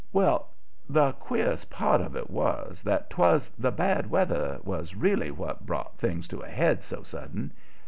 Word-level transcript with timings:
Well, 0.11 0.49
the 0.89 1.11
queerest 1.11 1.69
part 1.69 2.01
of 2.01 2.15
it 2.15 2.31
was 2.31 2.81
that 2.81 3.11
'twas 3.11 3.49
the 3.49 3.69
bad 3.69 4.09
weather 4.09 4.57
was 4.63 4.95
really 4.95 5.29
what 5.29 5.67
brought 5.67 5.99
things 5.99 6.27
to 6.29 6.39
a 6.39 6.49
head 6.49 6.83
so 6.83 7.03
sudden. 7.03 7.53